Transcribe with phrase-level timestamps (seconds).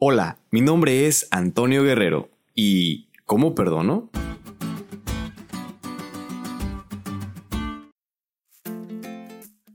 [0.00, 4.08] Hola, mi nombre es Antonio Guerrero y ¿cómo perdono?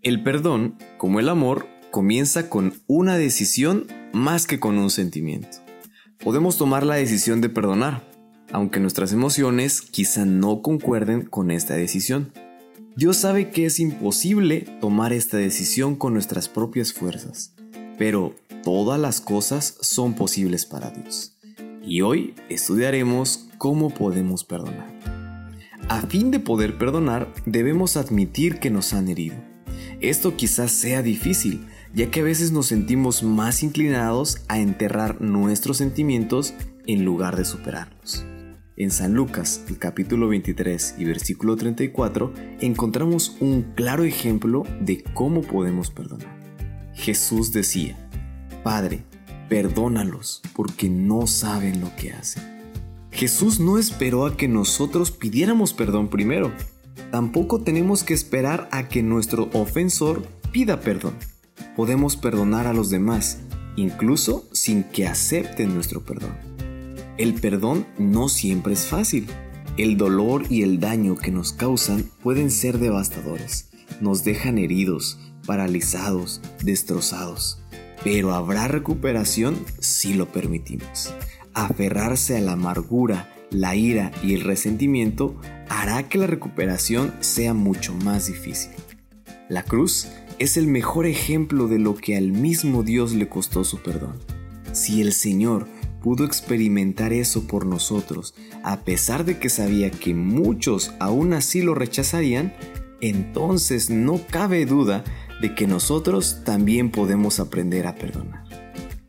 [0.02, 5.58] El perdón, como el amor, comienza con una decisión más que con un sentimiento.
[6.24, 8.10] Podemos tomar la decisión de perdonar,
[8.54, 12.32] aunque nuestras emociones quizá no concuerden con esta decisión.
[12.96, 17.54] Dios sabe que es imposible tomar esta decisión con nuestras propias fuerzas,
[17.98, 21.38] pero todas las cosas son posibles para Dios.
[21.84, 24.94] Y hoy estudiaremos cómo podemos perdonar.
[25.90, 29.36] A fin de poder perdonar, debemos admitir que nos han herido.
[30.00, 35.78] Esto quizás sea difícil, ya que a veces nos sentimos más inclinados a enterrar nuestros
[35.78, 36.54] sentimientos
[36.88, 38.26] en lugar de superarlos.
[38.76, 45.42] En San Lucas, el capítulo 23 y versículo 34, encontramos un claro ejemplo de cómo
[45.42, 46.42] podemos perdonar.
[46.96, 47.98] Jesús decía,
[48.64, 49.04] Padre,
[49.50, 52.44] perdónalos porque no saben lo que hacen.
[53.12, 56.52] Jesús no esperó a que nosotros pidiéramos perdón primero.
[57.12, 61.14] Tampoco tenemos que esperar a que nuestro ofensor pida perdón.
[61.76, 63.40] Podemos perdonar a los demás,
[63.76, 66.36] incluso sin que acepten nuestro perdón.
[67.18, 69.28] El perdón no siempre es fácil.
[69.78, 73.70] El dolor y el daño que nos causan pueden ser devastadores.
[74.02, 77.63] Nos dejan heridos, paralizados, destrozados.
[78.04, 81.14] Pero habrá recuperación si lo permitimos.
[81.54, 87.94] Aferrarse a la amargura, la ira y el resentimiento hará que la recuperación sea mucho
[87.94, 88.72] más difícil.
[89.50, 90.08] La cruz
[90.40, 94.20] es el mejor ejemplo de lo que al mismo Dios le costó su perdón.
[94.72, 95.68] Si el Señor
[96.02, 101.76] pudo experimentar eso por nosotros, a pesar de que sabía que muchos aún así lo
[101.76, 102.54] rechazarían,
[103.04, 105.04] entonces no cabe duda
[105.42, 108.46] de que nosotros también podemos aprender a perdonar.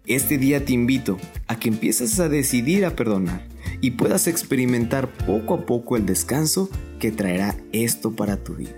[0.05, 3.47] Este día te invito a que empieces a decidir a perdonar
[3.81, 8.75] y puedas experimentar poco a poco el descanso que traerá esto para tu vida.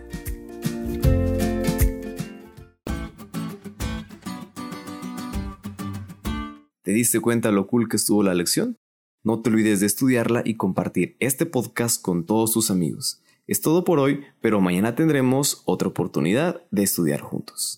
[6.83, 8.77] ¿Te diste cuenta lo cool que estuvo la lección?
[9.25, 13.23] No te olvides de estudiarla y compartir este podcast con todos tus amigos.
[13.47, 17.75] Es todo por hoy, pero mañana tendremos otra oportunidad de estudiar juntos.